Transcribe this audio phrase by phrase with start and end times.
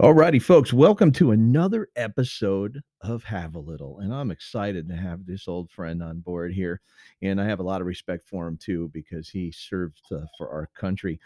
[0.00, 3.98] Alrighty, folks, welcome to another episode of Have a Little.
[3.98, 6.80] And I'm excited to have this old friend on board here.
[7.20, 10.48] And I have a lot of respect for him too, because he served uh, for
[10.50, 11.18] our country.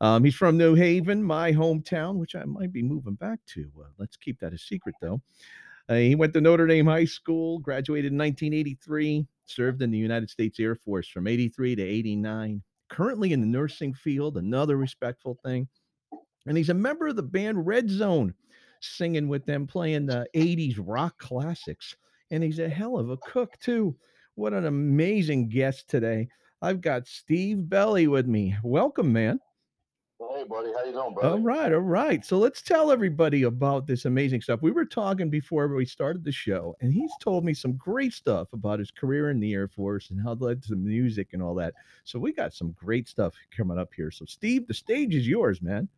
[0.00, 3.68] Um, he's from New Haven, my hometown, which I might be moving back to.
[3.76, 5.20] Uh, let's keep that a secret though.
[5.88, 10.30] Uh, he went to Notre Dame High School, graduated in 1983, served in the United
[10.30, 15.66] States Air Force from 83 to 89, currently in the nursing field, another respectful thing
[16.50, 18.34] and he's a member of the band Red Zone,
[18.80, 21.94] singing with them, playing the 80s rock classics.
[22.32, 23.94] And he's a hell of a cook, too.
[24.34, 26.26] What an amazing guest today.
[26.60, 28.56] I've got Steve Belli with me.
[28.64, 29.38] Welcome, man.
[30.18, 30.72] Hey, buddy.
[30.76, 31.28] How you doing, brother?
[31.28, 32.24] All right, all right.
[32.24, 34.60] So let's tell everybody about this amazing stuff.
[34.60, 38.52] We were talking before we started the show, and he's told me some great stuff
[38.52, 41.54] about his career in the Air Force and how it led to music and all
[41.54, 41.74] that.
[42.02, 44.10] So we got some great stuff coming up here.
[44.10, 45.88] So, Steve, the stage is yours, man.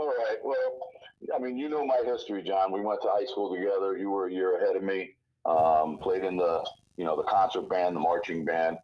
[0.00, 0.38] All right.
[0.42, 0.88] Well,
[1.36, 2.72] I mean, you know my history, John.
[2.72, 3.98] We went to high school together.
[3.98, 5.14] You were a year ahead of me.
[5.44, 8.78] Um, played in the, you know, the concert band, the marching band.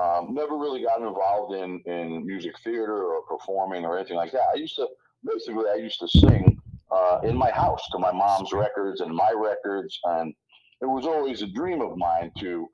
[0.00, 4.44] Um, never really got involved in in music theater or performing or anything like that.
[4.54, 4.86] I used to
[5.24, 6.62] basically I used to sing
[6.92, 10.32] uh, in my house to my mom's records and my records, and
[10.80, 12.68] it was always a dream of mine to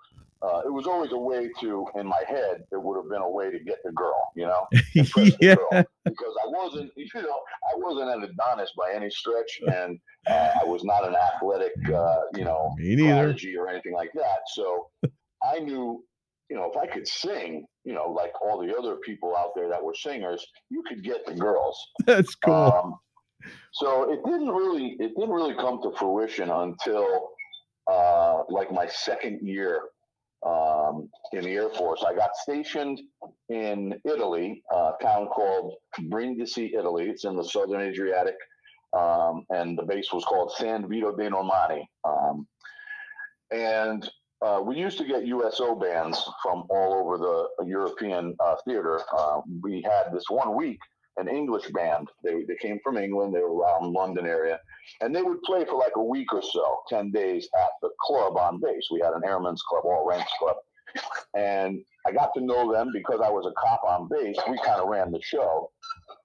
[0.46, 3.30] uh, it was always a way to, in my head, it would have been a
[3.30, 4.66] way to get the girl, you know,
[5.40, 5.54] yeah.
[5.56, 5.84] Girl.
[6.04, 10.64] because I wasn't, you know, I wasn't an Adonis by any stretch, and uh, I
[10.64, 14.40] was not an athletic, uh, you know, prodigy or anything like that.
[14.54, 14.88] So
[15.42, 16.04] I knew,
[16.48, 19.68] you know, if I could sing, you know, like all the other people out there
[19.68, 21.78] that were singers, you could get the girls.
[22.06, 22.54] That's cool.
[22.54, 22.94] Um,
[23.72, 27.30] so it didn't really, it didn't really come to fruition until
[27.90, 29.82] uh, like my second year
[30.46, 32.04] um, in the Air Force.
[32.06, 33.00] I got stationed
[33.48, 35.74] in Italy, a town called
[36.08, 37.08] Brindisi, Italy.
[37.08, 38.36] It's in the southern Adriatic,
[38.96, 41.84] um, and the base was called San Vito dei Normanni.
[42.04, 42.46] Um,
[43.50, 44.08] and
[44.42, 49.00] uh, we used to get USO bands from all over the European uh, theater.
[49.16, 50.78] Uh, we had this one week
[51.16, 52.08] an English band.
[52.22, 53.34] They, they came from England.
[53.34, 54.60] They were around London area,
[55.00, 58.36] and they would play for like a week or so, ten days at the club
[58.36, 58.88] on base.
[58.90, 60.56] We had an airmen's club, all ranks club,
[61.34, 64.36] and I got to know them because I was a cop on base.
[64.48, 65.70] We kind of ran the show,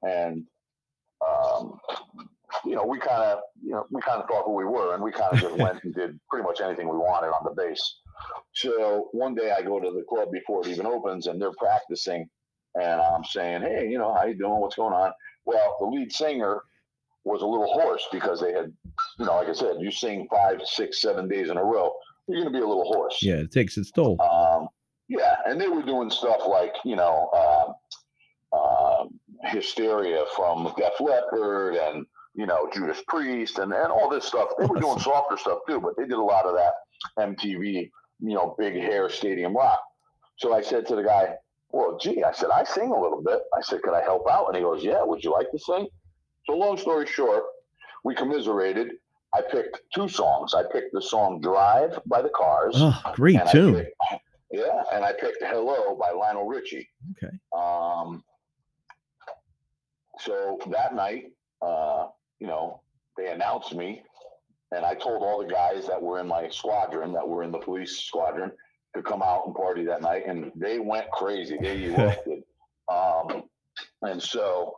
[0.04, 0.46] and
[1.26, 1.80] um,
[2.66, 5.04] you know, we kind of you know we kind of thought who we were, and
[5.04, 8.00] we kind of just went and did pretty much anything we wanted on the base.
[8.54, 12.30] So one day I go to the club before it even opens, and they're practicing
[12.76, 14.60] and I'm saying, "Hey, you know, how you doing?
[14.60, 15.12] What's going on?"
[15.46, 16.64] Well, the lead singer
[17.24, 18.74] was a little hoarse because they had,
[19.20, 21.92] you know, like I said, you sing five, six, seven days in a row,
[22.28, 23.20] you're going to be a little hoarse.
[23.22, 24.20] Yeah, it takes its toll.
[24.22, 24.70] Um,
[25.08, 29.06] yeah, and they were doing stuff like, you know, uh, uh,
[29.46, 34.50] hysteria from Def Leppard and you know Judas Priest and and all this stuff.
[34.60, 36.74] They were doing softer stuff too, but they did a lot of that
[37.20, 37.90] MTV,
[38.20, 39.80] you know, big hair stadium rock.
[40.38, 41.36] So I said to the guy,
[41.74, 43.40] well, gee, I said, I sing a little bit.
[43.56, 44.48] I said, could I help out?
[44.48, 45.88] And he goes, yeah, would you like to sing?
[46.46, 47.44] So, long story short,
[48.04, 48.94] we commiserated.
[49.34, 50.54] I picked two songs.
[50.54, 52.76] I picked the song Drive by the Cars.
[52.78, 53.76] Oh, great tune.
[53.76, 53.96] Picked,
[54.52, 56.90] yeah, and I picked Hello by Lionel Richie.
[57.12, 57.34] Okay.
[57.56, 58.24] Um,
[60.20, 62.08] so that night, uh,
[62.40, 62.82] you know,
[63.18, 64.04] they announced me,
[64.72, 67.60] and I told all the guys that were in my squadron, that were in the
[67.60, 68.52] police squadron,
[68.96, 71.58] to come out and party that night, and they went crazy.
[71.60, 72.44] They erupted,
[72.92, 73.44] um,
[74.02, 74.74] and so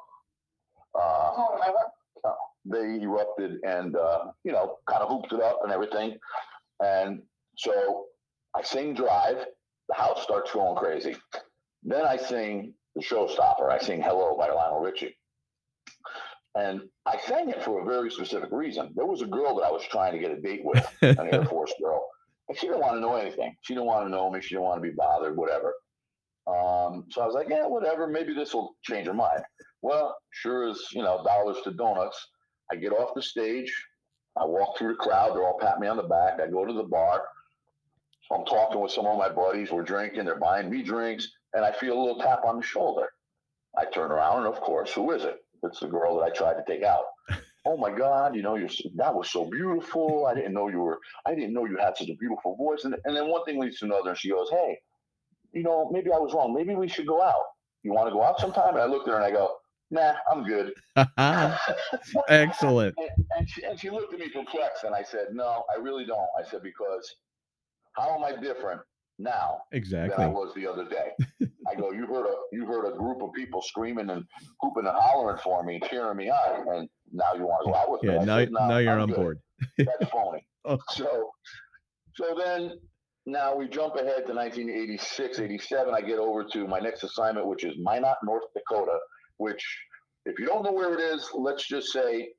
[0.99, 1.31] uh,
[2.65, 6.17] they erupted and uh, you know kind of hooped it up and everything.
[6.79, 7.21] And
[7.57, 8.05] so
[8.55, 9.45] I sing "Drive."
[9.89, 11.15] The house starts going crazy.
[11.83, 13.69] Then I sing the showstopper.
[13.69, 15.17] I sing "Hello" by Lionel Richie.
[16.55, 18.93] And I sang it for a very specific reason.
[18.95, 21.45] There was a girl that I was trying to get a date with, an Air
[21.49, 22.05] Force girl
[22.53, 23.55] she didn't want to know anything.
[23.61, 24.41] She didn't want to know me.
[24.41, 25.73] She didn't want to be bothered, whatever.
[26.47, 28.07] Um, so I was like, yeah, whatever.
[28.07, 29.43] Maybe this will change her mind.
[29.81, 32.17] Well, sure as, you know, dollars to donuts.
[32.71, 33.73] I get off the stage.
[34.37, 35.35] I walk through the crowd.
[35.35, 36.39] They're all patting me on the back.
[36.39, 37.23] I go to the bar.
[38.31, 39.71] I'm talking with some of my buddies.
[39.71, 40.25] We're drinking.
[40.25, 41.27] They're buying me drinks.
[41.53, 43.09] And I feel a little tap on the shoulder.
[43.77, 45.37] I turn around, and of course, who is it?
[45.63, 47.03] It's the girl that I tried to take out
[47.65, 50.25] oh my God, you know, you're that was so beautiful.
[50.25, 52.83] I didn't know you were, I didn't know you had such a beautiful voice.
[52.83, 54.77] And, and then one thing leads to another, and she goes, hey,
[55.53, 56.53] you know, maybe I was wrong.
[56.53, 57.43] Maybe we should go out.
[57.83, 58.73] You want to go out sometime?
[58.73, 59.55] And I looked at her and I go,
[59.91, 60.73] nah, I'm good.
[62.29, 62.95] Excellent.
[62.97, 66.05] and, and, she, and she looked at me perplexed, and I said, no, I really
[66.05, 66.27] don't.
[66.37, 67.15] I said, because
[67.95, 68.81] how am I different
[69.19, 71.11] now exactly than I was the other day.
[71.73, 74.23] I go, you heard a you heard a group of people screaming and
[74.61, 77.91] hooping and hollering for me, cheering me on, and now you want to go out
[77.91, 78.13] with me.
[78.13, 79.39] Yeah, now said, "No, now you're I'm on good." board.
[79.77, 80.45] That's phony.
[80.65, 80.77] Oh.
[80.91, 81.31] So,
[82.15, 82.79] so then
[83.25, 85.93] now we jump ahead to 1986, 87.
[85.93, 88.97] I get over to my next assignment, which is Minot, North Dakota,
[89.37, 89.63] which,
[90.25, 92.29] if you don't know where it is, let's just say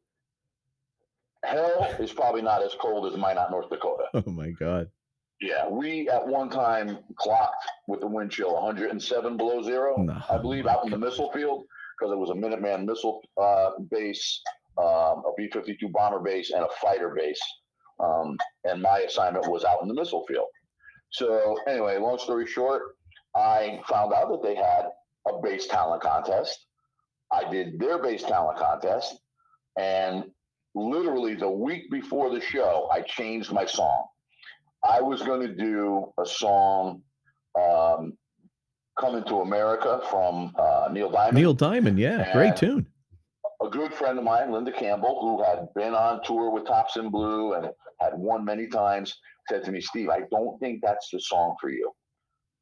[1.45, 4.05] hell is probably not as cold as Minot, North Dakota.
[4.15, 4.89] Oh my god.
[5.45, 10.39] Yeah, we at one time clocked with the wind chill 107 below zero, No, I
[10.39, 11.67] believe, out in the missile field
[11.99, 14.41] because it was a Minuteman missile uh, base,
[14.79, 17.41] um, a B 52 bomber base, and a fighter base.
[18.01, 20.47] Um, and my assignment was out in the missile field.
[21.11, 22.97] So, anyway, long story short,
[23.37, 24.87] I found out that they had
[25.29, 26.59] a base talent contest.
[27.31, 29.19] I did their base talent contest,
[29.79, 30.25] and
[30.75, 34.07] literally the week before the show, I changed my song.
[34.85, 37.03] I was going to do a song,
[37.59, 38.17] um,
[38.99, 41.37] "Coming to America" from uh, Neil Diamond.
[41.37, 42.87] Neil Diamond, yeah, great tune.
[43.63, 47.11] a good friend of mine, Linda Campbell, who had been on tour with Tops in
[47.11, 47.71] Blue and
[48.01, 49.15] had won many times,
[49.49, 51.91] said to me, Steve, I don't think that's the song for you.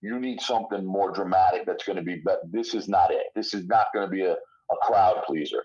[0.01, 3.27] You need something more dramatic that's going to be, but this is not it.
[3.35, 5.65] This is not going to be a, a crowd pleaser.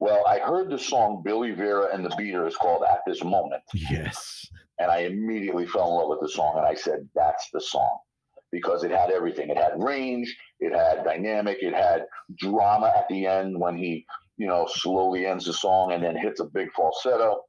[0.00, 4.46] Well, I heard the song Billy Vera and the Beaters called At This Moment, Yes.
[4.80, 6.54] And I immediately fell in love with the song.
[6.56, 7.98] And I said, That's the song
[8.50, 9.50] because it had everything.
[9.50, 12.06] It had range, it had dynamic, it had
[12.36, 14.04] drama at the end when he,
[14.38, 17.42] you know, slowly ends the song and then hits a big falsetto.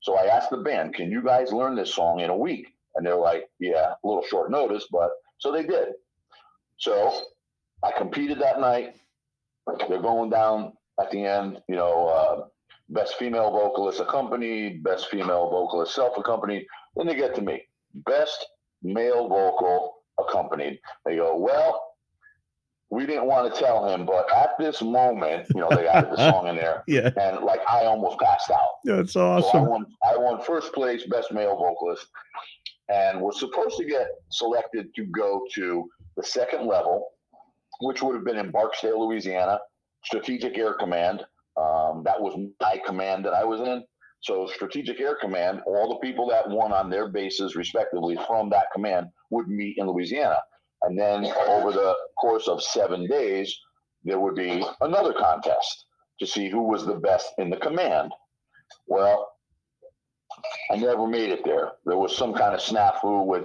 [0.00, 2.68] So I asked the band, Can you guys learn this song in a week?
[2.94, 5.88] And they're like, Yeah, a little short notice, but so they did.
[6.78, 7.20] So
[7.82, 8.94] I competed that night.
[9.88, 12.46] They're going down at the end, you know, uh,
[12.90, 16.66] best female vocalist accompanied, best female vocalist self accompanied.
[16.96, 17.62] Then they get to me,
[17.94, 18.44] best
[18.82, 20.78] male vocal accompanied.
[21.06, 21.86] They go, well,
[22.90, 26.16] we didn't want to tell him, but at this moment, you know, they added the
[26.16, 28.68] song in there, Yeah, and like I almost passed out.
[28.84, 29.66] that's So I awesome.
[29.66, 29.86] won.
[30.02, 32.06] I won first place, best male vocalist,
[32.88, 37.06] and was supposed to get selected to go to the second level,
[37.80, 39.60] which would have been in Barksdale, Louisiana,
[40.04, 41.24] Strategic Air Command.
[42.04, 43.84] That was my command that I was in.
[44.22, 48.66] So Strategic Air Command, all the people that won on their bases, respectively, from that
[48.74, 50.36] command would meet in Louisiana.
[50.82, 53.58] And then over the course of seven days,
[54.04, 55.86] there would be another contest
[56.18, 58.12] to see who was the best in the command.
[58.86, 59.26] Well,
[60.70, 61.72] I never made it there.
[61.86, 63.44] There was some kind of snafu with,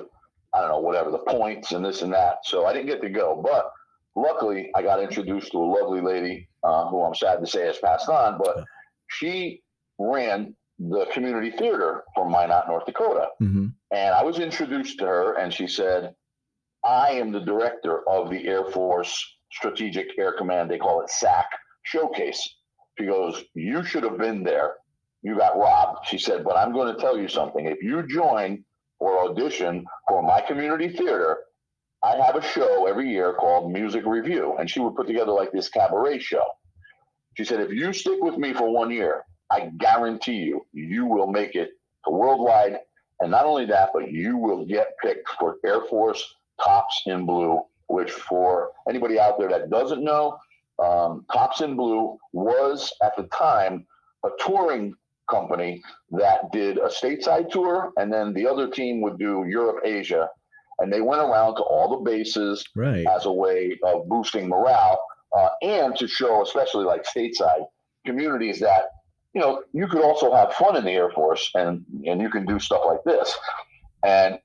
[0.54, 2.40] I don't know, whatever, the points and this and that.
[2.44, 3.42] So I didn't get to go.
[3.42, 3.70] But
[4.16, 7.78] luckily, I got introduced to a lovely lady uh, who I'm sad to say has
[7.78, 8.64] passed on, but
[9.08, 9.62] she
[10.00, 13.28] ran the community theater for Minot, North Dakota.
[13.40, 16.16] hmm And I was introduced to her, and she said,
[16.84, 20.70] I am the director of the Air Force Strategic Air Command.
[20.70, 21.46] They call it SAC
[21.84, 22.42] Showcase.
[22.98, 24.76] She goes, You should have been there.
[25.24, 26.06] You got robbed.
[26.08, 27.66] She said, But I'm going to tell you something.
[27.66, 28.64] If you join
[29.00, 31.40] or audition for my community theater,
[32.06, 34.56] I have a show every year called Music Review.
[34.60, 36.46] And she would put together like this cabaret show.
[37.36, 41.26] She said, If you stick with me for one year, I guarantee you, you will
[41.26, 41.72] make it
[42.06, 42.78] to worldwide.
[43.22, 46.24] And not only that, but you will get picked for Air Force
[46.64, 50.38] Tops in Blue, which for anybody out there that doesn't know,
[50.84, 53.88] um, Tops in Blue was at the time
[54.24, 54.94] a touring
[55.28, 60.30] company that did a stateside tour, and then the other team would do Europe, Asia,
[60.80, 63.06] and they went around to all the bases Right.
[63.08, 65.00] as a way of boosting morale
[65.38, 67.66] uh, and to show, especially like stateside
[68.06, 68.84] communities, that
[69.34, 72.46] you know you could also have fun in the Air Force and and you can
[72.46, 73.34] do stuff like this.
[74.04, 74.40] And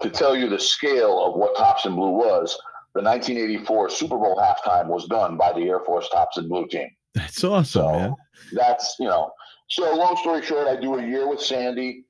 [0.00, 2.56] to tell you the scale of what Tops in Blue was,
[2.94, 6.88] the 1984 Super Bowl halftime was done by the Air Force Tops in Blue team.
[7.14, 8.14] That's awesome, So man.
[8.52, 9.30] that's you know.
[9.68, 12.04] So long story short, I do a year with Sandy.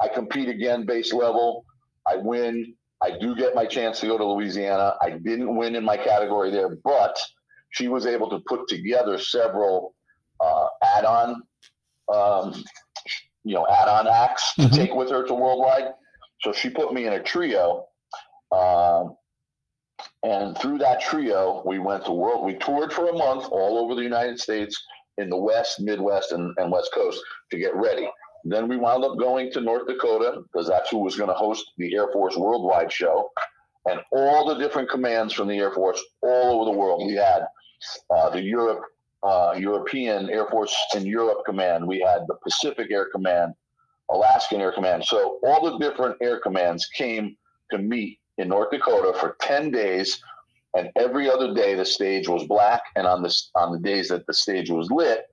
[0.00, 1.64] I compete again base level.
[2.06, 2.74] I win.
[3.02, 4.94] I do get my chance to go to Louisiana.
[5.02, 7.18] I didn't win in my category there, but
[7.70, 9.94] she was able to put together several
[10.40, 10.66] uh,
[10.96, 11.42] add-on,
[12.12, 12.64] um,
[13.44, 14.74] you know, add-on acts to Mhm.
[14.74, 15.94] take with her to worldwide.
[16.42, 17.86] So she put me in a trio.
[18.50, 19.16] Um,
[20.24, 22.44] and through that trio, we went to world.
[22.44, 24.76] We toured for a month all over the United States,
[25.18, 28.08] in the West, Midwest, and, and West Coast to get ready.
[28.44, 31.72] Then we wound up going to North Dakota because that's who was going to host
[31.78, 33.30] the Air Force Worldwide show,
[33.88, 37.06] and all the different commands from the Air Force all over the world.
[37.06, 37.46] We had
[38.10, 38.82] uh, the Europe,
[39.22, 41.86] uh, European Air Force in Europe Command.
[41.86, 43.54] We had the Pacific Air Command,
[44.10, 45.04] Alaskan Air Command.
[45.04, 47.36] So all the different air commands came
[47.70, 50.20] to meet in North Dakota for ten days
[50.74, 54.26] and every other day the stage was black and on the on the days that
[54.26, 55.26] the stage was lit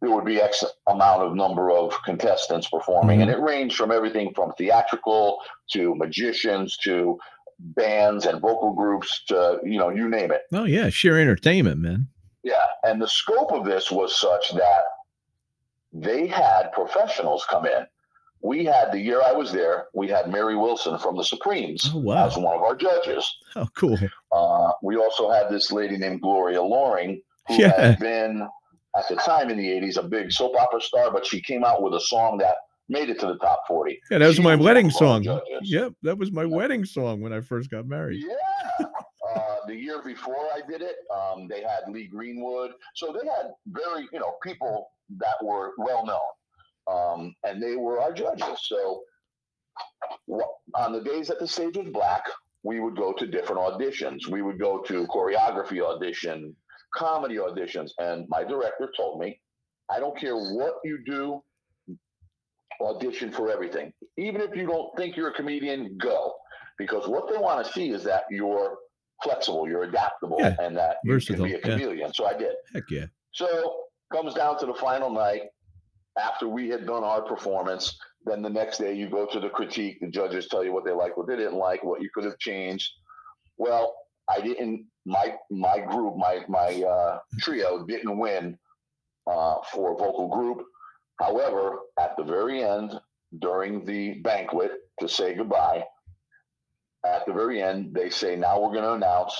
[0.00, 4.32] there would be X amount of number of contestants performing, and it ranged from everything
[4.34, 5.38] from theatrical
[5.72, 7.18] to magicians to
[7.60, 10.42] bands and vocal groups to you know you name it.
[10.52, 12.08] Oh yeah, sheer entertainment, man.
[12.44, 14.82] Yeah, and the scope of this was such that
[15.92, 17.86] they had professionals come in.
[18.40, 21.98] We had the year I was there, we had Mary Wilson from the Supremes Oh
[21.98, 22.24] wow.
[22.26, 23.28] as one of our judges.
[23.56, 23.98] Oh cool.
[24.30, 27.78] Uh, we also had this lady named Gloria Loring, who Yeah.
[27.80, 28.48] had been
[28.98, 31.82] at the time in the '80s a big soap opera star, but she came out
[31.82, 32.56] with a song that
[32.90, 34.00] made it to the top 40.
[34.10, 35.22] Yeah, that was She my wedding song.
[35.22, 35.44] judges.
[35.62, 38.24] Yep, that was my wedding song when I first got married.
[38.26, 38.86] Yeah.
[39.36, 42.70] Uh, the year before I did it, um, they had Lee Greenwood.
[42.94, 44.88] So they had very, you know, people
[45.18, 46.18] that were well known.
[46.90, 48.58] Um, and they were our judges.
[48.62, 49.02] So
[50.74, 52.24] on the days that the stage was black,
[52.62, 54.26] we would go to different auditions.
[54.28, 56.56] We would go to choreography audition,
[56.94, 57.90] comedy auditions.
[57.98, 59.40] And my director told me,
[59.90, 61.42] I don't care what you do,
[62.80, 63.92] audition for everything.
[64.16, 66.34] Even if you don't think you're a comedian, go.
[66.78, 68.76] Because what they want to see is that you're
[69.22, 71.76] flexible, you're adaptable, Yeah, and that you versatile, can be a yeah.
[71.76, 72.14] chameleon.
[72.14, 72.54] So I did.
[72.72, 73.06] Heck yeah.
[73.32, 73.80] So
[74.12, 75.42] comes down to the final night.
[76.18, 80.00] After we had done our performance, then the next day you go to the critique.
[80.00, 82.38] The judges tell you what they like, what they didn't like, what you could have
[82.38, 82.90] changed.
[83.56, 83.94] Well,
[84.28, 84.86] I didn't.
[85.06, 88.58] My my group, my my uh, trio didn't win
[89.26, 90.64] uh, for vocal group.
[91.18, 92.92] However, at the very end,
[93.40, 95.84] during the banquet to say goodbye,
[97.04, 99.34] at the very end they say, "Now we're going to announce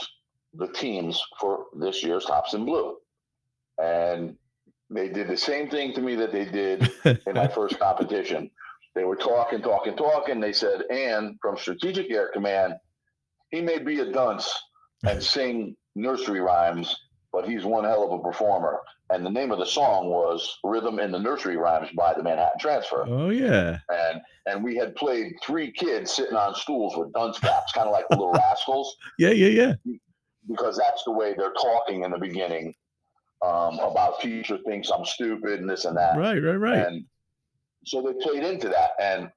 [0.54, 2.96] the teams for this year's Tops in Blue,"
[3.82, 4.36] and
[4.90, 8.50] they did the same thing to me that they did in my first competition.
[8.94, 10.40] They were talking, talking, talking.
[10.40, 12.74] They said, and from Strategic Air Command,
[13.50, 14.50] he may be a dunce
[15.06, 16.94] and sing nursery rhymes,
[17.32, 18.80] but he's one hell of a performer.
[19.10, 22.58] And the name of the song was Rhythm in the Nursery Rhymes by the Manhattan
[22.60, 23.04] Transfer.
[23.08, 23.78] oh yeah.
[23.88, 27.92] And and we had played three kids sitting on stools with dunce caps, kind of
[27.92, 29.92] like the little rascals Yeah, yeah, yeah.
[30.48, 32.74] because that's the way they're talking in the beginning
[33.44, 36.18] um, about teacher thinks I'm stupid and this and that.
[36.18, 36.78] Right, right, right.
[36.86, 37.04] And
[37.86, 38.90] so they played into that.
[39.00, 39.30] And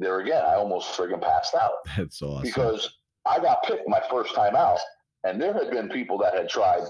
[0.00, 2.42] there again, I almost friggin' passed out That's awesome.
[2.44, 2.88] because
[3.26, 4.78] I got picked my first time out.
[5.24, 6.82] And there had been people that had tried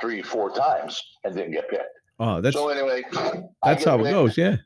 [0.00, 1.84] three, four times and didn't get picked.
[2.20, 3.02] oh, that's so anyway,
[3.62, 4.36] that's how it goes.
[4.36, 4.56] Yeah.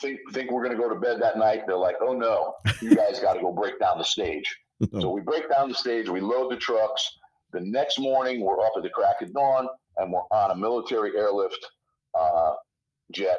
[0.00, 1.62] Think, think we're going to go to bed that night.
[1.66, 4.56] They're like, oh no, you guys got to go break down the stage.
[5.00, 7.08] So we break down the stage, we load the trucks.
[7.52, 9.68] The next morning, we're up at the crack of dawn
[9.98, 11.64] and we're on a military airlift
[12.18, 12.54] uh,
[13.12, 13.38] jet,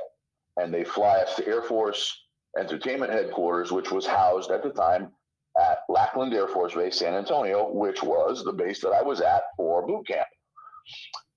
[0.57, 2.15] and they fly us to Air Force
[2.57, 5.11] Entertainment Headquarters, which was housed at the time
[5.59, 9.43] at Lackland Air Force Base, San Antonio, which was the base that I was at
[9.55, 10.27] for boot camp.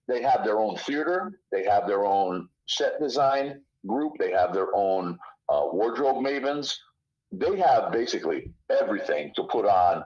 [0.09, 4.75] They have their own theater, they have their own set design group, they have their
[4.75, 5.19] own
[5.49, 6.75] uh, wardrobe mavens,
[7.33, 10.05] they have basically everything to put on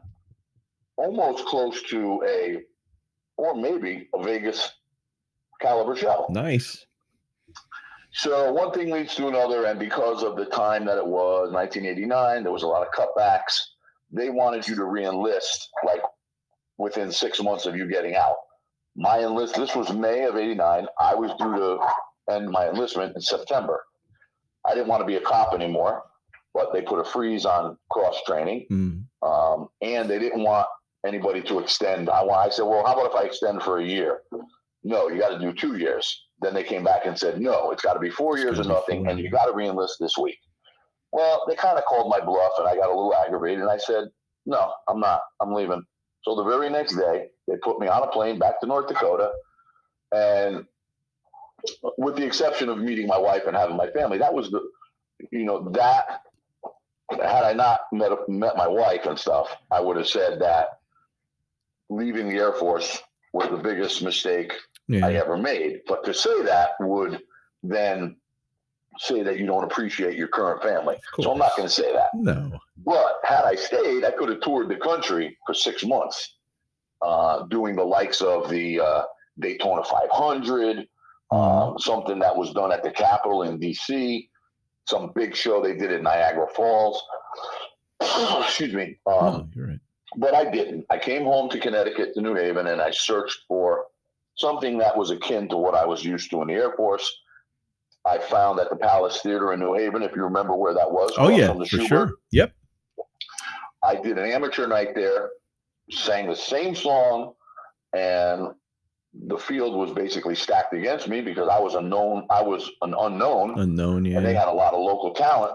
[0.96, 2.62] almost close to a
[3.36, 4.70] or maybe a Vegas
[5.60, 6.26] caliber show.
[6.28, 6.84] Nice.
[8.12, 12.42] So one thing leads to another, and because of the time that it was 1989,
[12.42, 13.60] there was a lot of cutbacks.
[14.12, 16.00] They wanted you to reenlist like
[16.78, 18.36] within six months of you getting out.
[18.96, 20.86] My enlist this was May of '89.
[20.98, 21.78] I was due to
[22.34, 23.82] end my enlistment in September.
[24.66, 26.02] I didn't want to be a cop anymore,
[26.54, 29.04] but they put a freeze on cross training, Mm.
[29.22, 30.66] um, and they didn't want
[31.06, 32.10] anybody to extend.
[32.10, 34.20] I, want, I said, well, how about if I extend for a year?
[34.84, 36.26] No, you got to do two years.
[36.42, 38.64] Then they came back and said, no, it's got to be four It's years or
[38.64, 40.38] nothing, and you got to reenlist this week.
[41.12, 43.78] Well, they kind of called my bluff, and I got a little aggravated, and I
[43.78, 44.04] said,
[44.46, 45.22] no, I'm not.
[45.40, 45.82] I'm leaving.
[46.22, 49.32] So the very next day, they put me on a plane back to North Dakota,
[50.12, 50.66] and
[51.98, 54.60] with the exception of meeting my wife and having my family, that was the,
[55.30, 56.22] you know, that
[57.10, 60.80] had I not met met my wife and stuff, I would have said that
[61.88, 63.02] leaving the Air Force
[63.32, 64.52] was the biggest mistake
[64.92, 65.80] I ever made.
[65.86, 67.20] But to say that would
[67.62, 68.16] then
[68.98, 70.96] say that you don't appreciate your current family.
[71.20, 72.08] So I'm not going to say that.
[72.14, 72.58] No.
[72.84, 76.36] But had I stayed, I could have toured the country for six months,
[77.02, 79.02] uh, doing the likes of the uh,
[79.38, 80.86] Daytona 500,
[81.30, 84.28] um, something that was done at the Capitol in D.C.,
[84.86, 87.00] some big show they did at Niagara Falls.
[88.00, 88.98] Excuse me.
[89.06, 89.78] Um, oh, you're right.
[90.16, 90.84] but I didn't.
[90.90, 93.86] I came home to Connecticut to New Haven and I searched for
[94.36, 97.08] something that was akin to what I was used to in the Air Force.
[98.06, 101.12] I found at the Palace Theater in New Haven, if you remember where that was.
[101.18, 101.88] Oh yeah, for Shubert.
[101.88, 102.12] sure.
[102.32, 102.52] Yep.
[103.82, 105.30] I did an amateur night there,
[105.90, 107.32] sang the same song,
[107.94, 108.48] and
[109.26, 112.26] the field was basically stacked against me because I was unknown.
[112.30, 114.18] I was an unknown, Unknown, yeah.
[114.18, 115.54] and they had a lot of local talent,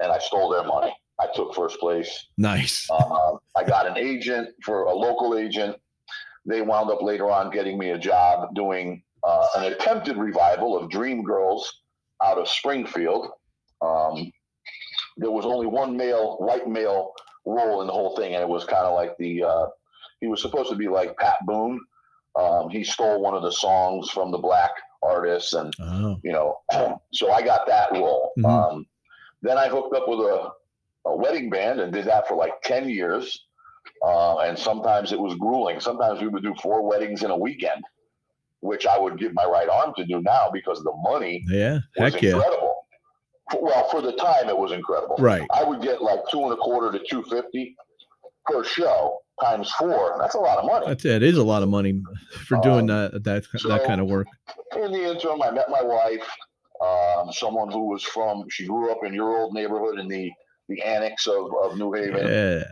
[0.00, 0.94] and I stole their money.
[1.18, 2.26] I took first place.
[2.36, 2.86] Nice.
[2.90, 5.76] Uh, I got an agent for a local agent.
[6.44, 10.88] They wound up later on getting me a job doing uh, an attempted revival of
[10.90, 11.62] Dreamgirls
[12.24, 13.28] out of Springfield.
[13.82, 14.30] Um,
[15.16, 17.12] there was only one male, white male
[17.44, 19.42] role in the whole thing, and it was kind of like the.
[19.42, 19.66] Uh,
[20.20, 21.78] he was supposed to be like Pat Boone.
[22.38, 24.70] Um, he stole one of the songs from the black
[25.02, 26.58] artists, and Oh, you know,
[27.12, 28.32] so I got that role.
[28.38, 28.44] Mhm.
[28.72, 28.86] Um,
[29.42, 30.50] then I hooked up with a,
[31.06, 33.46] a wedding band and did that for like 10 years.
[34.04, 35.78] Uh, and sometimes it was grueling.
[35.80, 37.82] Sometimes we would do four weddings in a weekend,
[38.66, 41.80] which I would give my right arm to do now because the money yeah.
[41.98, 42.34] was Heck yeah.
[42.34, 42.74] incredible.
[43.50, 45.16] For- Well, for the time, it was incredible.
[45.18, 45.46] Right.
[45.54, 47.76] I would get like two and a quarter to 250
[48.46, 50.16] per show times four.
[50.20, 50.86] That's a lot of money.
[50.86, 51.22] That's it.
[51.22, 52.02] Is a lot of money
[52.46, 54.26] for doing Um, that that that kind of work.
[54.76, 56.28] in the interim, I met my wife,
[56.84, 60.30] um, someone who was from, she grew up in your old neighborhood in the,
[60.68, 62.26] the annex of, of New Haven.
[62.26, 62.64] Yeah.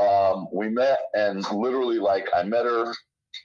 [0.00, 2.92] Um, we met and literally like I met her,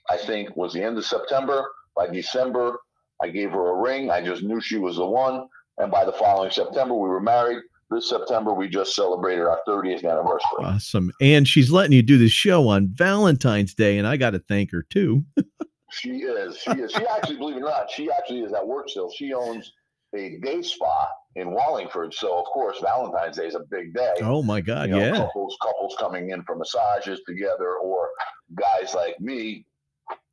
[0.10, 1.65] I think was the end of September.
[1.96, 2.77] By December,
[3.22, 4.10] I gave her a ring.
[4.12, 5.48] I just knew she was the one.
[5.77, 7.60] And by the following September, we were married.
[7.92, 10.60] This September, we just celebrated our 30th anniversary.
[10.60, 11.12] Awesome.
[11.22, 14.72] And she's letting you do the show on Valentine's Day, and I got to thank
[14.72, 15.24] her too.
[15.92, 16.58] She is.
[16.58, 16.92] She is.
[16.92, 19.10] She actually, believe it or not, she actually is at work still.
[19.12, 19.72] She owns
[20.13, 22.13] a day spa in Wallingford.
[22.13, 24.13] So, of course, Valentine's Day is a big day.
[24.22, 24.89] Oh my God.
[24.89, 25.15] you know, Yeah.
[25.15, 28.10] couples, couples coming in for massages together, or
[28.56, 29.65] guys like me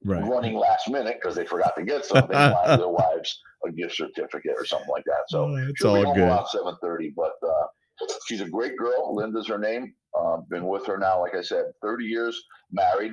[0.05, 0.29] Right.
[0.29, 4.55] running last minute because they forgot to get something, buying their wives a gift certificate
[4.57, 5.23] or something like that.
[5.29, 6.25] So Oh, it's all good.
[6.25, 7.13] around seven thirty.
[7.17, 9.15] But uh, she's a great girl.
[9.15, 9.95] Linda's her name.
[10.19, 13.13] Uh, been with her now, like I said, thirty years married.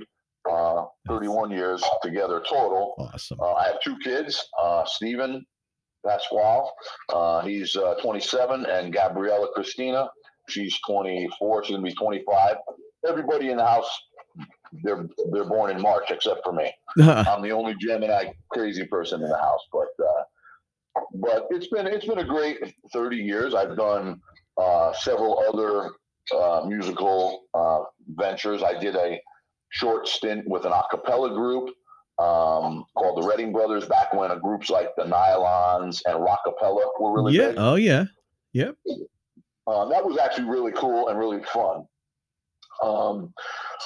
[0.49, 2.95] Uh, 31 years together total.
[2.97, 3.39] Awesome.
[3.41, 5.45] Uh, I have two kids, uh, Stephen
[6.07, 6.65] Pasquale.
[7.13, 10.07] Uh, he's uh, 27, and Gabriella Christina.
[10.47, 11.65] She's 24.
[11.65, 12.55] She's gonna be 25.
[13.07, 13.89] Everybody in the house,
[14.83, 16.71] they're they're born in March except for me.
[16.99, 19.61] I'm the only Gemini crazy person in the house.
[19.71, 20.23] But uh,
[21.15, 23.53] but it's been it's been a great 30 years.
[23.53, 24.21] I've done
[24.57, 25.91] uh, several other
[26.35, 27.81] uh, musical uh,
[28.15, 28.63] ventures.
[28.63, 29.19] I did a
[29.69, 31.69] short stint with an a cappella group
[32.19, 37.35] um, called the Redding Brothers back when groups like the Nylons and Rockapella were really
[37.35, 37.49] yeah.
[37.49, 37.55] big.
[37.57, 38.05] Oh yeah.
[39.67, 41.85] Uh, that was actually really cool and really fun.
[42.83, 43.33] Um,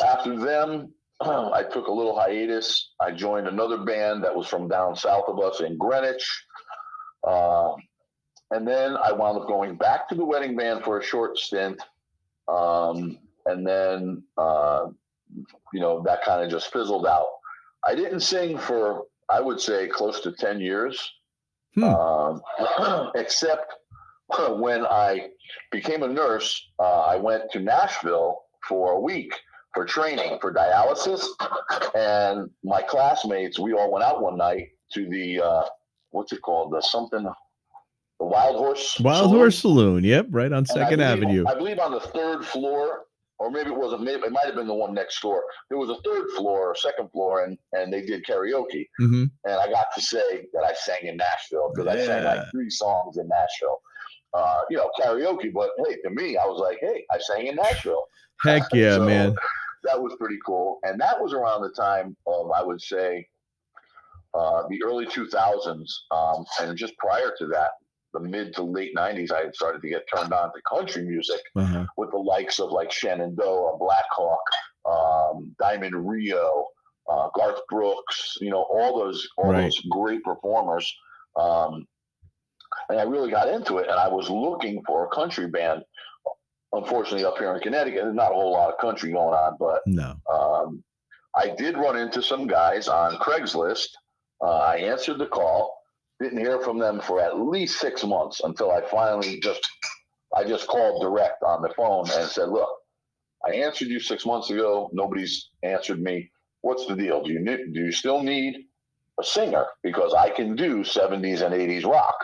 [0.02, 2.92] after them, I took a little hiatus.
[3.00, 6.46] I joined another band that was from down south of us in Greenwich.
[7.28, 7.76] Um,
[8.52, 11.82] and then I wound up going back to the wedding band for a short stint.
[12.48, 14.88] Um, and then, uh,
[15.74, 17.28] you know, that kind of just fizzled out.
[17.86, 21.12] I didn't sing for, I would say, close to 10 years,
[21.76, 21.84] Hmm.
[21.86, 22.42] um,
[23.16, 23.74] except
[24.50, 25.30] when I
[25.72, 29.34] became a nurse, uh, I went to Nashville for a week
[29.74, 31.26] for training for dialysis.
[31.96, 35.64] And my classmates, we all went out one night to the, uh,
[36.12, 36.72] what's it called?
[36.74, 39.00] The something, the Wild Horse.
[39.00, 39.38] Wild Saloon.
[39.38, 40.04] Horse Saloon.
[40.04, 40.28] Yep.
[40.30, 41.46] Right on And I Second believe- Avenue.
[41.48, 43.06] I believe on the third floor,
[43.40, 44.04] or maybe it wasn't.
[44.04, 45.44] Maybe it might have been the one next door.
[45.70, 48.88] There was a third floor or second floor, and and they did karaoke.
[49.00, 52.50] hmm And I got to say that I sang in Nashville because I sang like
[52.52, 53.82] three songs in Nashville.
[54.34, 55.52] Uh, you know, karaoke.
[55.52, 58.06] But hey, to me, I was like, hey, I sang in Nashville.
[58.44, 59.36] Heck yeah, So, man.
[59.84, 63.28] That was pretty cool, and that was around the time of I would say
[64.34, 67.72] uh, the early 2000s, um, and just prior to that,
[68.14, 71.42] the mid to late 90s, I had started to get turned on to country music
[71.56, 71.86] Uh-huh.
[71.98, 74.44] with the likes of like Shenandoah, Blackhawk,
[74.86, 76.68] um, Diamond Rio,
[77.10, 79.64] uh, Garth Brooks, you know, all those all Right.
[79.64, 80.92] those great performers.
[81.36, 81.88] Um,
[82.90, 85.84] and I really got into it, and I was looking for a country band.
[86.74, 89.82] Unfortunately, up here in Connecticut, there's not a whole lot of country going on, but
[89.86, 90.16] No.
[90.32, 90.84] um,
[91.36, 93.88] I did run into some guys on Craigslist.
[94.42, 95.76] Uh, I answered the call.
[96.20, 99.62] Didn't hear from them for at least six months until I finally just
[100.36, 102.70] I just called direct on the phone and said, "Look,
[103.46, 104.90] I answered you six months ago.
[104.94, 106.32] Nobody's answered me.
[106.62, 107.22] What's the deal?
[107.24, 107.40] Do you
[107.74, 108.66] do you still need
[109.20, 109.66] a singer?
[109.84, 112.16] Because I can do 70s and 80s rock."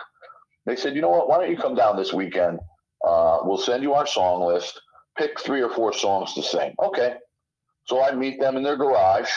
[0.66, 1.28] They said, "You know what?
[1.28, 2.58] Why don't you come down this weekend?
[3.06, 4.80] Uh, we'll send you our song list.
[5.16, 7.16] Pick three or four songs to sing." Okay.
[7.84, 9.30] So I meet them in their garage.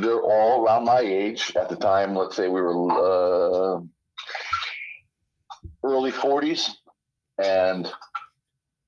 [0.00, 2.14] They're all around my age at the time.
[2.14, 3.80] Let's say we were uh,
[5.82, 6.70] early 40s.
[7.42, 7.90] And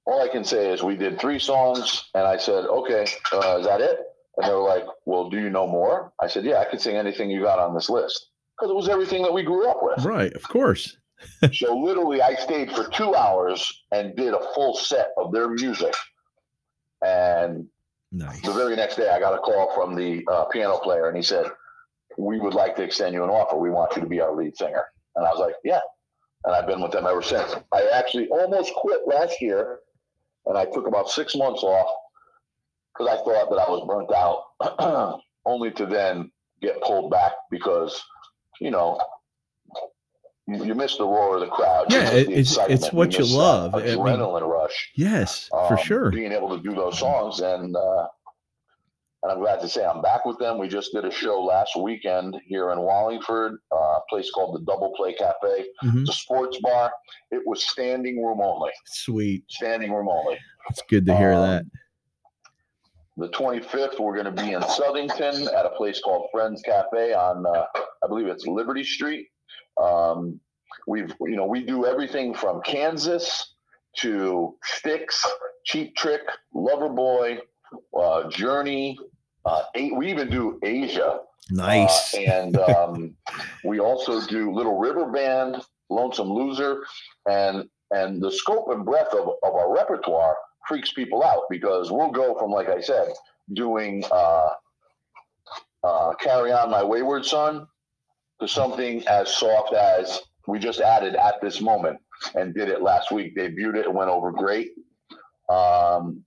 [0.06, 2.08] all I can say is we did three songs.
[2.14, 3.98] And I said, okay, uh, is that it?
[4.36, 6.12] And they were like, Well, do you know more?
[6.20, 8.28] I said, Yeah, I could sing anything you got on this list.
[8.56, 10.04] Because it was everything that we grew up with.
[10.04, 10.96] Right, of course.
[11.52, 15.94] So literally, I stayed for two hours and did a full set of their music.
[17.04, 17.68] And
[18.10, 18.40] Nice.
[18.42, 21.22] the very next day, I got a call from the uh, piano player, and he
[21.22, 21.46] said,
[22.16, 23.56] "We would like to extend you an offer.
[23.56, 24.84] We want you to be our lead singer."
[25.16, 25.80] And I was like, "Yeah."
[26.44, 27.54] And I've been with them ever since.
[27.72, 29.80] I actually almost quit last year,
[30.46, 31.90] and I took about six months off
[32.96, 36.30] because I thought that I was burnt out, only to then
[36.62, 38.00] get pulled back because,
[38.60, 38.98] you know.
[40.48, 41.92] You, you miss the roar of the crowd.
[41.92, 43.74] you Yeah, miss it- the it's- it's what you miss that love.
[43.74, 46.10] I mean- Adrenaline rush Yes, for um, sure.
[46.10, 48.06] being able to do those songs and uh,
[49.24, 50.58] and I'm glad to say I'm back with them.
[50.58, 54.64] We just did a show last weekend here in Wallingford, uh, a place called the
[54.64, 55.66] Double Play Cafe.
[55.84, 56.02] Mhm.
[56.02, 56.92] It's a sports bar.
[57.32, 58.70] It was standing room only.
[58.86, 59.42] Sweet.
[59.48, 60.38] Standing room only.
[60.70, 61.64] It's good to hear Um, that.
[63.16, 67.44] The 25th, we're going to be in Southington at a place called Friends Cafe on,
[67.44, 67.64] uh,
[68.04, 69.26] I believe it's Liberty Street.
[69.80, 70.40] Um,
[70.86, 73.54] we've, you know, we do everything from Kansas
[73.98, 75.24] to Styx,
[75.64, 76.22] Cheap Trick,
[76.54, 77.38] Loverboy,
[77.98, 78.98] uh, Journey.
[79.44, 81.20] Uh, eight, we even do Asia.
[81.50, 82.14] Nice.
[82.14, 83.14] Uh, and um,
[83.64, 85.56] we also do Little River Band,
[85.88, 86.84] Lonesome Loser,
[87.28, 90.36] and and the scope and breadth of, of our repertoire
[90.68, 93.08] freaks people out because we'll go from, like I said,
[93.54, 94.48] doing uh,
[95.82, 97.66] uh, Carry On My Wayward Son
[98.40, 101.98] to something as soft as we just added at this moment
[102.34, 103.36] and did it last week.
[103.36, 104.70] Debuted it and went over great.
[105.48, 106.24] Um,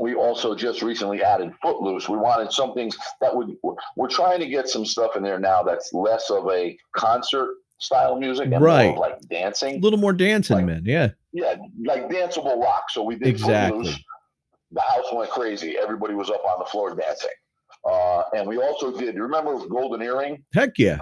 [0.00, 2.08] we also just recently added Footloose.
[2.08, 3.54] We wanted something that would,
[3.96, 8.18] we're trying to get some stuff in there now that's less of a concert style
[8.18, 8.90] music and Right.
[8.92, 9.76] of like dancing.
[9.76, 10.82] a little more dancing, like- man.
[10.84, 12.84] Yeah, Yeah, like danceable rock.
[12.90, 13.84] So we did Exactly.
[13.84, 14.04] Footloose.
[14.72, 15.76] The house went crazy.
[15.78, 17.30] Everybody was up on the floor dancing.
[17.84, 20.42] Uh, and we also did, you remember Golden Earring?
[20.54, 20.98] heck yeah.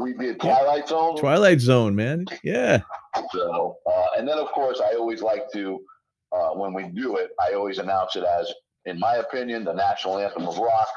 [0.00, 1.16] We did Twilight Zone.
[1.18, 2.24] Twilight Zone, man.
[2.42, 2.80] Yeah.
[3.32, 5.80] So, uh, and then of course, I always like to,
[6.32, 8.52] uh, when we do it, I always announce it as,
[8.86, 10.88] in my opinion, the national anthem of rock.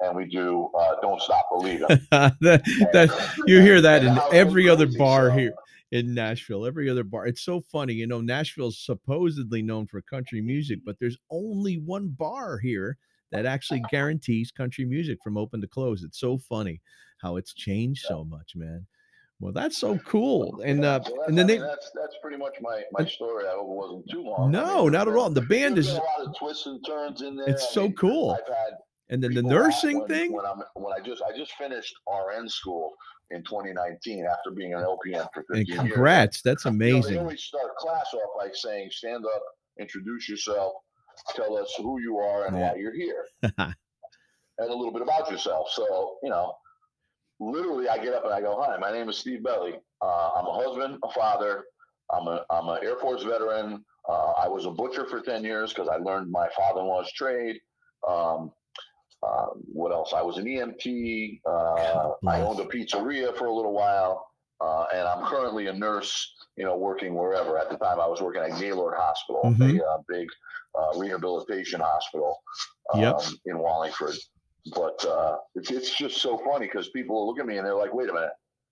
[0.00, 4.30] And we do uh, "Don't Stop Believing." that, that you hear that in And how
[4.30, 5.52] it every other bar so- here
[5.92, 6.64] in Nashville.
[6.64, 7.26] Every other bar.
[7.26, 8.20] It's so funny, you know.
[8.20, 12.96] Nashville's supposedly known for country music, but there's only one bar here
[13.30, 16.02] that actually guarantees country music from open to close.
[16.02, 16.80] It's so funny
[17.20, 18.86] how it's changed so much, man.
[19.40, 20.60] Well, that's so cool.
[20.60, 23.46] And Yeah, uh, so and then I they, that's that's pretty much my my story.
[23.46, 24.50] I hope it wasn't too long.
[24.50, 25.30] I no, mean, not at all.
[25.30, 27.48] The band is a lot of twists and turns in there.
[27.48, 28.30] it's I so mean, cool.
[28.32, 28.74] I've had
[29.08, 30.32] And then the nursing when, thing.
[30.32, 32.92] when I'm when I just I just finished RN school
[33.30, 35.90] in 2019 after being an LPN for 15 And years.
[35.90, 37.16] congrats, that's You know, they amazing.
[37.16, 39.42] always start class off by saying, "Stand up,
[39.78, 40.74] introduce yourself,
[41.34, 42.72] tell us who you are and Yeah.
[42.72, 43.26] why you're here,
[43.58, 43.74] and
[44.58, 46.54] a little bit about yourself." So you know,
[47.40, 49.74] literally, I get up and I go, "Hi, my name is Steve Belli.
[50.00, 51.64] Uh, I'm a husband, a father.
[52.12, 53.84] I'm a I'm an Air Force veteran.
[54.08, 57.56] Uh, I was a butcher for 10 years because I learned my father-in-law's trade."
[58.06, 58.52] Um,
[59.22, 60.12] uh, what else?
[60.14, 61.40] I was an EMT.
[61.46, 64.26] Uh, I owned a pizzeria for a little while,
[64.62, 66.34] uh, and I'm currently a nurse.
[66.56, 67.58] You know, working wherever.
[67.58, 69.78] At the time, I was working at Gaylord Hospital, Mhm.
[69.80, 70.28] a uh, big
[70.78, 72.38] uh, rehabilitation hospital
[72.92, 73.20] um, Yep.
[73.46, 74.14] in Wallingford.
[74.74, 77.94] But uh, it's it's just so funny because people look at me and they're like,
[77.94, 78.30] "Wait a minute,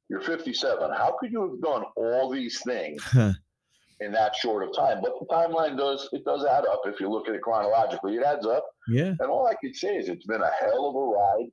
[0.09, 0.91] you're 57.
[0.93, 3.03] How could you have done all these things
[4.01, 7.09] in that short of time?" But the timeline does it does add up if you
[7.11, 8.17] look at it chronologically.
[8.17, 8.67] It adds up.
[8.89, 9.15] yeah.
[9.19, 11.51] And all I could say is it's been a hell of a ride.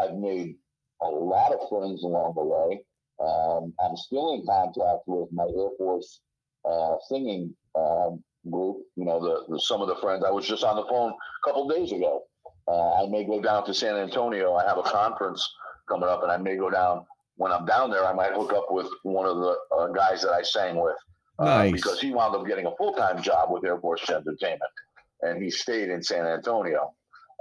[0.00, 0.56] I've made
[1.02, 2.84] a lot of friends along the way.
[3.20, 6.20] Um, I'm still in contact with my Air Force
[6.64, 8.78] uh, singing um, group.
[8.96, 10.24] You know, the, the some of the friends.
[10.26, 12.22] I was just on the phone a couple days ago.
[12.72, 14.54] Uh, I may go down to San Antonio.
[14.54, 15.46] I have a conference
[15.88, 17.04] coming up, and I may go down.
[17.36, 20.30] When I'm down there, I might hook up with one of the uh, guys that
[20.32, 20.96] I sang with.
[21.38, 21.72] uh, Nice.
[21.72, 24.70] because he wound up getting a full time job with Air Force Entertainment,
[25.22, 26.94] and he stayed in San Antonio.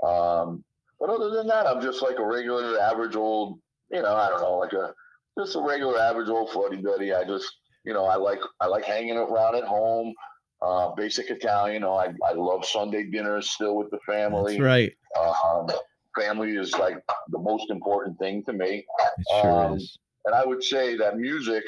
[0.04, 0.64] Um,
[1.00, 4.42] but other than that, I'm just like a regular, average old, you know, I don't
[4.42, 4.94] know, like a
[5.38, 7.14] just a regular, average old fuddy duddy.
[7.14, 7.48] I just,
[7.86, 10.14] you know, I like I like hanging around at home.
[10.62, 11.76] Uh, basic Italian.
[11.76, 14.60] You know, I, I love Sunday dinners still with the family.
[14.60, 14.94] That's right.
[15.20, 15.68] Um,
[16.16, 16.98] family is like
[17.30, 18.86] the most important thing to me.
[19.18, 19.98] It sure Um, is.
[20.26, 21.64] And I would say that music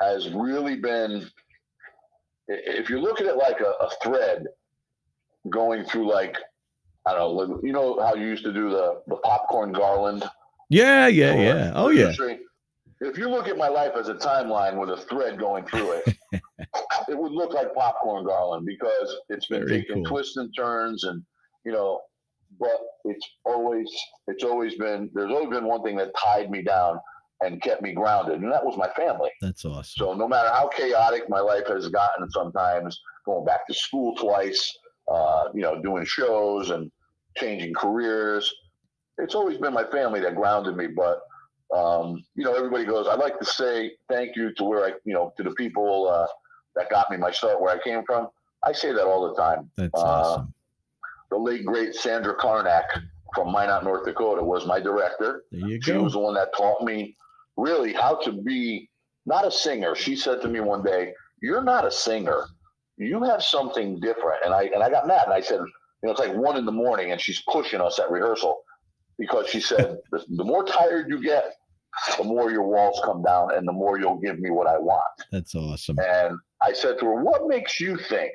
[0.00, 1.26] has really been,
[2.48, 4.44] if you look at it like a, a thread
[5.48, 6.36] going through like,
[7.06, 10.24] I don't know, you know how you used to do the, the popcorn garland?
[10.68, 11.72] Yeah, yeah, yeah.
[11.74, 12.12] Oh yeah.
[13.00, 16.16] If you look at my life as a timeline with a thread going through it,
[17.12, 20.16] it would look like popcorn garland because it's been Very taking cool.
[20.16, 21.22] twists and turns and,
[21.64, 22.00] you know,
[22.58, 23.88] but it's always
[24.26, 26.98] it's always been there's always been one thing that tied me down
[27.40, 29.30] and kept me grounded, and that was my family.
[29.40, 29.84] That's awesome.
[29.96, 34.78] So no matter how chaotic my life has gotten, sometimes going back to school twice,
[35.12, 36.90] uh, you know, doing shows and
[37.36, 38.52] changing careers,
[39.18, 40.88] it's always been my family that grounded me.
[40.88, 41.20] But
[41.76, 43.06] um, you know, everybody goes.
[43.08, 46.26] i'd like to say thank you to where I, you know, to the people uh,
[46.76, 48.28] that got me my start where I came from.
[48.64, 49.70] I say that all the time.
[49.76, 50.54] That's Uh, awesome.
[51.30, 52.84] The late great Sandra Karnak
[53.34, 55.44] from Minot, North Dakota, was my director.
[55.50, 56.02] There you She go.
[56.02, 57.16] was the one that taught me
[57.56, 58.88] really how to be
[59.26, 59.94] not a singer.
[59.94, 62.44] She said to me one day, "You're not a singer.
[62.98, 65.66] You have something different." And I and I got mad and I said, "You
[66.02, 68.62] know, it's like one in the morning, and she's pushing us at rehearsal
[69.18, 71.54] because she said the, the more tired you get,
[72.18, 75.02] the more your walls come down, and the more you'll give me what I want."
[75.30, 75.98] That's awesome.
[75.98, 78.30] And I said to her, What makes you think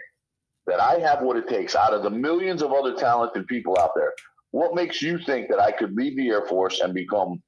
[0.67, 3.91] that I have what it takes out of the millions of other talented people out
[3.95, 4.13] there?
[4.51, 7.41] What makes you think that I could leave the Air Force and become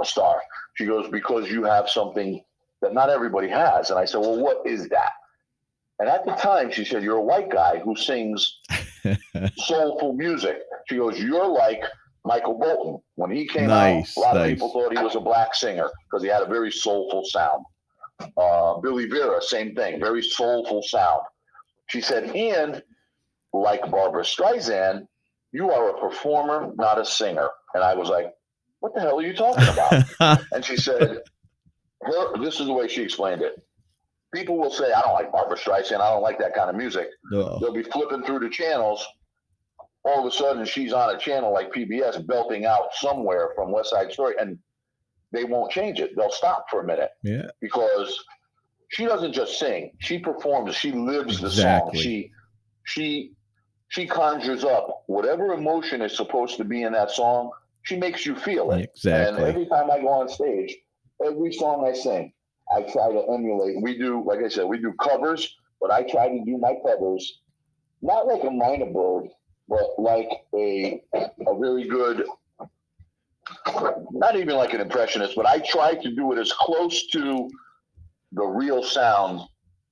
[0.00, 0.40] a star?
[0.74, 2.42] She goes, Because you have something
[2.82, 3.90] that not everybody has.
[3.90, 5.10] And I said, Well, what is that?
[5.98, 8.58] And at the time, she said, You're a white guy who sings
[9.56, 10.58] soulful music.
[10.88, 11.82] She goes, You're like
[12.24, 13.00] Michael Bolton.
[13.14, 14.42] When he came Nice, out, a lot nice.
[14.44, 17.64] of people thought he was a black singer because he had a very soulful sound.
[18.36, 21.22] Uh, Billy Vera, same thing, very soulful sound.
[21.88, 22.82] She said, and
[23.52, 25.06] like Barbra Streisand,
[25.52, 27.48] you are a performer, not a singer.
[27.74, 28.34] And I was like,
[28.80, 30.40] what the hell are you talking about?
[30.52, 31.18] and she said,
[32.02, 33.62] her, this is the way she explained it.
[34.34, 36.00] People will say, I don't like Barbra Streisand.
[36.00, 37.58] I don't like that kind of music No.
[37.60, 39.06] they'll be flipping through the channels.
[40.04, 43.90] All of a sudden, she's on a channel like PBS, belting out somewhere from West
[43.90, 44.58] Side Story, and
[45.32, 46.16] they won't change it.
[46.16, 47.46] They'll stop for a minute Yeah.
[47.60, 48.18] because
[48.88, 50.74] she doesn't just sing; she performs.
[50.74, 51.92] She lives the Exactly.
[51.98, 52.02] song.
[52.02, 52.32] She
[52.84, 53.32] she
[53.88, 57.50] she conjures up whatever emotion is supposed to be in that song.
[57.82, 58.84] She makes you feel it.
[58.84, 59.42] Exactly.
[59.42, 60.76] And every time I go on stage,
[61.24, 62.32] every song I sing,
[62.74, 63.80] I try to emulate.
[63.80, 67.40] We do, like I said, we do covers, but I try to do my covers
[68.02, 69.28] not like a mynah bird,
[69.68, 72.24] but like a a very good,
[74.12, 77.48] not even like an impressionist, but I try to do it as close to
[78.32, 79.40] the real sound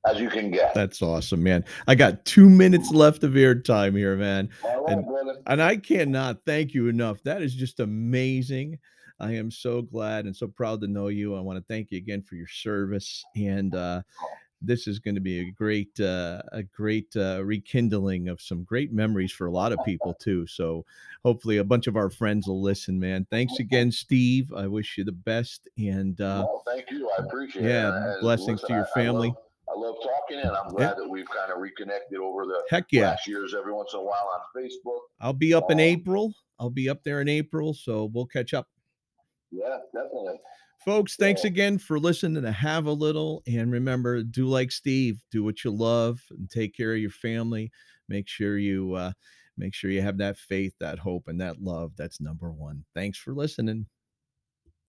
[0.07, 0.75] as you can get.
[0.75, 1.65] That's awesome, man.
[1.87, 4.51] I got two minutes left of airtime here, man.
[4.63, 5.41] Right, and- brother.
[5.47, 7.23] And I cannot thank you enough.
[7.25, 8.79] That is just amazing.
[9.21, 11.37] I am so glad and so proud to know you.
[11.37, 13.25] I want to thank you again for your service.
[13.37, 14.03] And uh,
[14.67, 18.93] this is going to be a great, uh, a great uh, rekindling of some great
[18.93, 20.47] memories for a lot of people too.
[20.47, 20.85] So
[21.25, 22.99] hopefully, a bunch of our friends will listen.
[22.99, 24.53] Man, thanks again, Steve.
[24.53, 25.69] I wish you the best.
[25.79, 27.11] And uh, No, thank you.
[27.19, 28.13] I appreciate yeah, it.
[28.13, 29.29] And blessings to your I- I family.
[29.29, 32.85] love- I love talking, and I'm glad that we've kind of reconnected over the heck
[32.93, 34.99] yeah, last years every once in a while on Facebook.
[35.21, 36.35] I'll be up in Um, April.
[36.61, 37.73] I'll be up there in April.
[37.73, 38.69] So we'll catch up.
[39.51, 40.39] Yeah, definitely.
[40.85, 43.43] Folks, thanks again for listening to Have a Little.
[43.47, 47.71] And remember, do like Steve, do what you love and take care of your family.
[48.09, 49.13] Make sure you uh
[49.57, 51.93] make sure you have that faith, that hope, and that love.
[51.97, 52.85] That's number one.
[52.95, 53.87] Thanks for listening.